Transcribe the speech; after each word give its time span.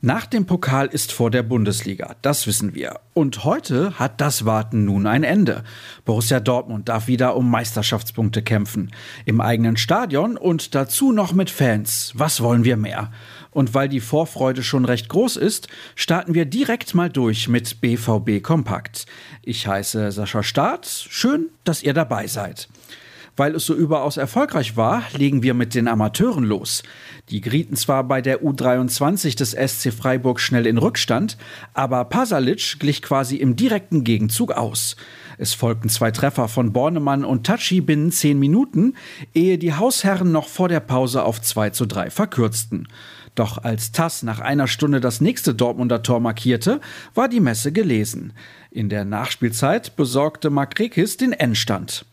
Nach 0.00 0.26
dem 0.26 0.46
Pokal 0.46 0.86
ist 0.86 1.10
vor 1.10 1.28
der 1.28 1.42
Bundesliga, 1.42 2.14
das 2.22 2.46
wissen 2.46 2.72
wir. 2.72 3.00
Und 3.14 3.42
heute 3.42 3.98
hat 3.98 4.20
das 4.20 4.44
Warten 4.44 4.84
nun 4.84 5.08
ein 5.08 5.24
Ende. 5.24 5.64
Borussia 6.04 6.38
Dortmund 6.38 6.88
darf 6.88 7.08
wieder 7.08 7.34
um 7.34 7.50
Meisterschaftspunkte 7.50 8.42
kämpfen. 8.42 8.92
Im 9.24 9.40
eigenen 9.40 9.76
Stadion 9.76 10.36
und 10.36 10.76
dazu 10.76 11.10
noch 11.10 11.32
mit 11.32 11.50
Fans. 11.50 12.12
Was 12.14 12.40
wollen 12.40 12.62
wir 12.62 12.76
mehr? 12.76 13.10
Und 13.50 13.74
weil 13.74 13.88
die 13.88 13.98
Vorfreude 13.98 14.62
schon 14.62 14.84
recht 14.84 15.08
groß 15.08 15.36
ist, 15.36 15.66
starten 15.96 16.32
wir 16.32 16.44
direkt 16.44 16.94
mal 16.94 17.10
durch 17.10 17.48
mit 17.48 17.80
BVB 17.80 18.40
Kompakt. 18.40 19.06
Ich 19.42 19.66
heiße 19.66 20.12
Sascha 20.12 20.44
Staat. 20.44 20.86
Schön, 20.86 21.48
dass 21.64 21.82
ihr 21.82 21.92
dabei 21.92 22.28
seid. 22.28 22.68
Weil 23.38 23.54
es 23.54 23.66
so 23.66 23.74
überaus 23.74 24.16
erfolgreich 24.16 24.76
war, 24.76 25.04
legen 25.16 25.44
wir 25.44 25.54
mit 25.54 25.76
den 25.76 25.86
Amateuren 25.86 26.42
los. 26.42 26.82
Die 27.30 27.40
gerieten 27.40 27.76
zwar 27.76 28.02
bei 28.02 28.20
der 28.20 28.42
U23 28.42 29.36
des 29.36 29.52
SC 29.52 29.92
Freiburg 29.92 30.40
schnell 30.40 30.66
in 30.66 30.76
Rückstand, 30.76 31.38
aber 31.72 32.04
Pasalic 32.06 32.80
glich 32.80 33.00
quasi 33.00 33.36
im 33.36 33.54
direkten 33.54 34.02
Gegenzug 34.02 34.50
aus. 34.50 34.96
Es 35.38 35.54
folgten 35.54 35.88
zwei 35.88 36.10
Treffer 36.10 36.48
von 36.48 36.72
Bornemann 36.72 37.24
und 37.24 37.46
Tachi 37.46 37.80
binnen 37.80 38.10
zehn 38.10 38.40
Minuten, 38.40 38.94
ehe 39.34 39.56
die 39.56 39.72
Hausherren 39.72 40.32
noch 40.32 40.48
vor 40.48 40.68
der 40.68 40.80
Pause 40.80 41.22
auf 41.22 41.40
2 41.40 41.70
zu 41.70 41.86
3 41.86 42.10
verkürzten. 42.10 42.88
Doch 43.36 43.62
als 43.62 43.92
Tass 43.92 44.24
nach 44.24 44.40
einer 44.40 44.66
Stunde 44.66 45.00
das 45.00 45.20
nächste 45.20 45.54
Dortmunder 45.54 46.02
Tor 46.02 46.18
markierte, 46.18 46.80
war 47.14 47.28
die 47.28 47.38
Messe 47.38 47.70
gelesen. 47.70 48.32
In 48.72 48.88
der 48.88 49.04
Nachspielzeit 49.04 49.94
besorgte 49.94 50.50
Makrekis 50.50 51.18
den 51.18 51.32
Endstand. 51.32 52.04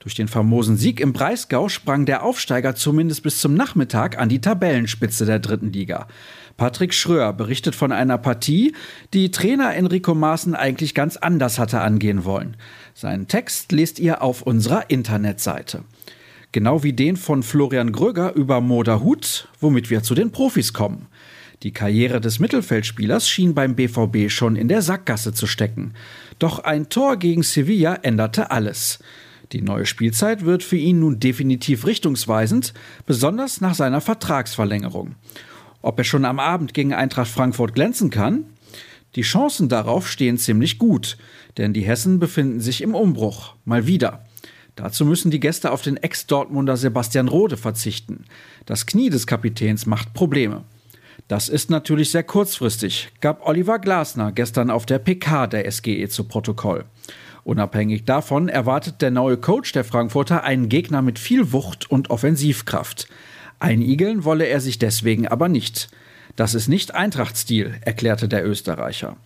Durch 0.00 0.14
den 0.14 0.28
famosen 0.28 0.76
Sieg 0.76 1.00
im 1.00 1.12
Breisgau 1.12 1.68
sprang 1.68 2.04
der 2.04 2.22
Aufsteiger 2.22 2.74
zumindest 2.74 3.22
bis 3.22 3.38
zum 3.38 3.54
Nachmittag 3.54 4.18
an 4.18 4.28
die 4.28 4.40
Tabellenspitze 4.40 5.24
der 5.24 5.38
dritten 5.38 5.72
Liga. 5.72 6.08
Patrick 6.56 6.94
Schröer 6.94 7.32
berichtet 7.32 7.74
von 7.74 7.90
einer 7.90 8.18
Partie, 8.18 8.74
die 9.12 9.30
Trainer 9.30 9.74
Enrico 9.74 10.14
Maaßen 10.14 10.54
eigentlich 10.54 10.94
ganz 10.94 11.16
anders 11.16 11.58
hatte 11.58 11.80
angehen 11.80 12.24
wollen. 12.24 12.56
Seinen 12.94 13.28
Text 13.28 13.72
lest 13.72 13.98
ihr 13.98 14.22
auf 14.22 14.42
unserer 14.42 14.90
Internetseite. 14.90 15.84
Genau 16.52 16.84
wie 16.84 16.92
den 16.92 17.16
von 17.16 17.42
Florian 17.42 17.90
Gröger 17.90 18.34
über 18.34 18.60
Moderhut, 18.60 19.48
womit 19.58 19.90
wir 19.90 20.04
zu 20.04 20.14
den 20.14 20.30
Profis 20.30 20.72
kommen. 20.72 21.08
Die 21.64 21.72
Karriere 21.72 22.20
des 22.20 22.38
Mittelfeldspielers 22.38 23.28
schien 23.28 23.54
beim 23.54 23.74
BVB 23.74 24.30
schon 24.30 24.54
in 24.54 24.68
der 24.68 24.82
Sackgasse 24.82 25.32
zu 25.32 25.46
stecken. 25.46 25.94
Doch 26.38 26.60
ein 26.60 26.88
Tor 26.90 27.16
gegen 27.16 27.42
Sevilla 27.42 27.94
änderte 28.02 28.50
alles. 28.50 29.00
Die 29.52 29.62
neue 29.62 29.86
Spielzeit 29.86 30.44
wird 30.44 30.62
für 30.62 30.76
ihn 30.76 31.00
nun 31.00 31.20
definitiv 31.20 31.86
richtungsweisend, 31.86 32.74
besonders 33.06 33.60
nach 33.60 33.74
seiner 33.74 34.00
Vertragsverlängerung. 34.00 35.14
Ob 35.82 35.98
er 35.98 36.04
schon 36.04 36.24
am 36.24 36.40
Abend 36.40 36.74
gegen 36.74 36.94
Eintracht 36.94 37.30
Frankfurt 37.30 37.74
glänzen 37.74 38.10
kann? 38.10 38.46
Die 39.16 39.22
Chancen 39.22 39.68
darauf 39.68 40.08
stehen 40.08 40.38
ziemlich 40.38 40.78
gut, 40.78 41.18
denn 41.56 41.72
die 41.72 41.82
Hessen 41.82 42.18
befinden 42.18 42.60
sich 42.60 42.80
im 42.80 42.94
Umbruch, 42.94 43.54
mal 43.64 43.86
wieder. 43.86 44.24
Dazu 44.76 45.04
müssen 45.04 45.30
die 45.30 45.38
Gäste 45.38 45.70
auf 45.70 45.82
den 45.82 45.96
Ex-Dortmunder 45.96 46.76
Sebastian 46.76 47.28
Rode 47.28 47.56
verzichten. 47.56 48.24
Das 48.66 48.86
Knie 48.86 49.08
des 49.08 49.26
Kapitäns 49.26 49.86
macht 49.86 50.14
Probleme. 50.14 50.64
Das 51.28 51.48
ist 51.48 51.70
natürlich 51.70 52.10
sehr 52.10 52.22
kurzfristig, 52.22 53.10
gab 53.20 53.46
Oliver 53.46 53.78
Glasner 53.78 54.32
gestern 54.32 54.70
auf 54.70 54.86
der 54.86 54.98
PK 54.98 55.46
der 55.46 55.70
SGE 55.70 56.08
zu 56.08 56.24
Protokoll. 56.24 56.84
Unabhängig 57.44 58.04
davon 58.04 58.48
erwartet 58.48 59.02
der 59.02 59.10
neue 59.10 59.36
Coach 59.36 59.72
der 59.72 59.84
Frankfurter 59.84 60.44
einen 60.44 60.68
Gegner 60.68 61.02
mit 61.02 61.18
viel 61.18 61.52
Wucht 61.52 61.90
und 61.90 62.10
Offensivkraft. 62.10 63.08
Einigeln 63.58 64.24
wolle 64.24 64.46
er 64.46 64.60
sich 64.60 64.78
deswegen 64.78 65.28
aber 65.28 65.48
nicht. 65.48 65.88
Das 66.36 66.54
ist 66.54 66.68
nicht 66.68 66.94
Eintrachtstil, 66.94 67.74
erklärte 67.82 68.28
der 68.28 68.46
Österreicher. 68.46 69.16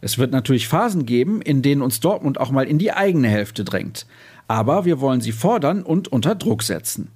Es 0.00 0.18
wird 0.18 0.32
natürlich 0.32 0.68
Phasen 0.68 1.06
geben, 1.06 1.42
in 1.42 1.62
denen 1.62 1.82
uns 1.82 2.00
Dortmund 2.00 2.38
auch 2.38 2.50
mal 2.50 2.66
in 2.66 2.78
die 2.78 2.92
eigene 2.92 3.28
Hälfte 3.28 3.64
drängt. 3.64 4.06
Aber 4.48 4.84
wir 4.84 5.00
wollen 5.00 5.20
sie 5.20 5.32
fordern 5.32 5.82
und 5.82 6.08
unter 6.08 6.34
Druck 6.34 6.62
setzen. 6.62 7.10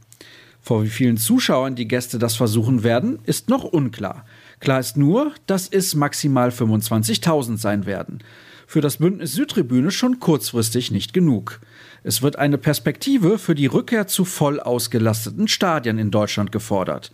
Vor 0.66 0.82
wie 0.82 0.88
vielen 0.88 1.16
Zuschauern 1.16 1.76
die 1.76 1.86
Gäste 1.86 2.18
das 2.18 2.34
versuchen 2.34 2.82
werden, 2.82 3.20
ist 3.22 3.48
noch 3.48 3.62
unklar. 3.62 4.24
Klar 4.58 4.80
ist 4.80 4.96
nur, 4.96 5.32
dass 5.46 5.68
es 5.68 5.94
maximal 5.94 6.48
25.000 6.48 7.56
sein 7.56 7.86
werden 7.86 8.18
für 8.66 8.80
das 8.80 8.96
Bündnis 8.96 9.32
Südtribüne 9.32 9.92
schon 9.92 10.18
kurzfristig 10.18 10.90
nicht 10.90 11.12
genug. 11.12 11.60
Es 12.02 12.20
wird 12.20 12.34
eine 12.34 12.58
Perspektive 12.58 13.38
für 13.38 13.54
die 13.54 13.66
Rückkehr 13.66 14.08
zu 14.08 14.24
voll 14.24 14.58
ausgelasteten 14.58 15.46
Stadien 15.46 15.98
in 15.98 16.10
Deutschland 16.10 16.50
gefordert. 16.50 17.12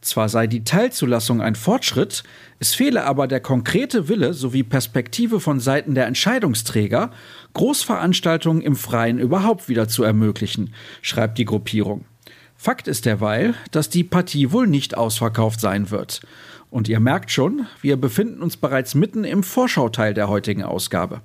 Zwar 0.00 0.28
sei 0.28 0.48
die 0.48 0.64
Teilzulassung 0.64 1.40
ein 1.40 1.54
Fortschritt, 1.54 2.24
es 2.58 2.74
fehle 2.74 3.04
aber 3.04 3.28
der 3.28 3.38
konkrete 3.38 4.08
Wille 4.08 4.34
sowie 4.34 4.64
Perspektive 4.64 5.38
von 5.38 5.60
Seiten 5.60 5.94
der 5.94 6.06
Entscheidungsträger, 6.06 7.12
Großveranstaltungen 7.54 8.62
im 8.62 8.74
Freien 8.74 9.20
überhaupt 9.20 9.68
wieder 9.68 9.86
zu 9.86 10.02
ermöglichen, 10.02 10.74
schreibt 11.00 11.38
die 11.38 11.44
Gruppierung. 11.44 12.04
Fakt 12.60 12.88
ist 12.88 13.06
derweil, 13.06 13.54
dass 13.70 13.88
die 13.88 14.02
Partie 14.02 14.50
wohl 14.50 14.66
nicht 14.66 14.96
ausverkauft 14.96 15.60
sein 15.60 15.92
wird. 15.92 16.20
Und 16.70 16.88
ihr 16.88 16.98
merkt 16.98 17.30
schon, 17.30 17.68
wir 17.82 17.96
befinden 17.96 18.42
uns 18.42 18.56
bereits 18.56 18.96
mitten 18.96 19.22
im 19.22 19.44
Vorschauteil 19.44 20.12
der 20.12 20.28
heutigen 20.28 20.64
Ausgabe. 20.64 21.20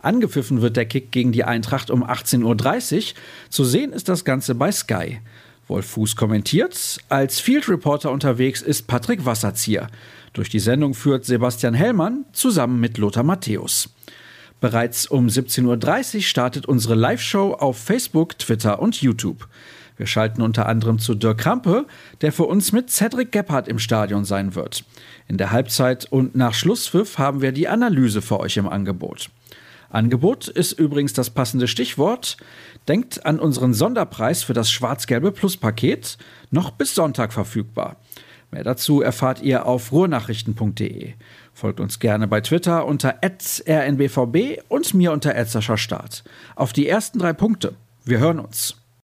Angepfiffen 0.00 0.60
wird 0.60 0.76
der 0.76 0.86
Kick 0.86 1.12
gegen 1.12 1.30
die 1.30 1.44
Eintracht 1.44 1.88
um 1.88 2.02
18.30 2.02 2.96
Uhr. 2.96 3.02
Zu 3.48 3.64
sehen 3.64 3.92
ist 3.92 4.08
das 4.08 4.24
Ganze 4.24 4.56
bei 4.56 4.72
Sky. 4.72 5.20
Wolf 5.68 5.86
Fuß 5.86 6.16
kommentiert. 6.16 6.98
Als 7.08 7.38
Field 7.38 7.68
Reporter 7.68 8.10
unterwegs 8.10 8.60
ist 8.60 8.88
Patrick 8.88 9.24
Wasserzieher. 9.24 9.86
Durch 10.32 10.48
die 10.48 10.58
Sendung 10.58 10.94
führt 10.94 11.24
Sebastian 11.24 11.74
Hellmann 11.74 12.24
zusammen 12.32 12.80
mit 12.80 12.98
Lothar 12.98 13.22
Matthäus. 13.22 13.88
Bereits 14.60 15.06
um 15.06 15.28
17.30 15.28 16.16
Uhr 16.16 16.22
startet 16.22 16.66
unsere 16.66 16.96
Live-Show 16.96 17.54
auf 17.54 17.78
Facebook, 17.78 18.36
Twitter 18.40 18.82
und 18.82 19.00
YouTube. 19.00 19.48
Wir 20.02 20.08
schalten 20.08 20.42
unter 20.42 20.66
anderem 20.66 20.98
zu 20.98 21.14
Dirk 21.14 21.38
Krampe, 21.38 21.86
der 22.22 22.32
für 22.32 22.42
uns 22.42 22.72
mit 22.72 22.90
Cedric 22.90 23.30
Gebhardt 23.30 23.68
im 23.68 23.78
Stadion 23.78 24.24
sein 24.24 24.56
wird. 24.56 24.84
In 25.28 25.38
der 25.38 25.52
Halbzeit 25.52 26.06
und 26.06 26.34
nach 26.34 26.54
Schlusspfiff 26.54 27.18
haben 27.18 27.40
wir 27.40 27.52
die 27.52 27.68
Analyse 27.68 28.20
für 28.20 28.40
euch 28.40 28.56
im 28.56 28.68
Angebot. 28.68 29.30
Angebot 29.90 30.48
ist 30.48 30.72
übrigens 30.72 31.12
das 31.12 31.30
passende 31.30 31.68
Stichwort. 31.68 32.36
Denkt 32.88 33.24
an 33.24 33.38
unseren 33.38 33.74
Sonderpreis 33.74 34.42
für 34.42 34.54
das 34.54 34.72
schwarz-gelbe 34.72 35.30
Plus-Paket, 35.30 36.18
noch 36.50 36.72
bis 36.72 36.96
Sonntag 36.96 37.32
verfügbar. 37.32 37.94
Mehr 38.50 38.64
dazu 38.64 39.02
erfahrt 39.02 39.40
ihr 39.40 39.66
auf 39.66 39.92
ruhrnachrichten.de. 39.92 41.12
Folgt 41.54 41.78
uns 41.78 42.00
gerne 42.00 42.26
bei 42.26 42.40
Twitter 42.40 42.86
unter 42.86 43.20
rnbvb 43.22 44.62
und 44.68 44.94
mir 44.94 45.12
unter 45.12 45.32
Start. 45.78 46.24
Auf 46.56 46.72
die 46.72 46.88
ersten 46.88 47.20
drei 47.20 47.32
Punkte. 47.32 47.76
Wir 48.04 48.18
hören 48.18 48.40
uns. 48.40 48.81